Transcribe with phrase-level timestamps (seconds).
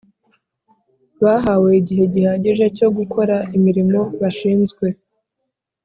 [1.23, 4.85] Bahawe igihe gihagije cyo gukora imirimo bashinzwe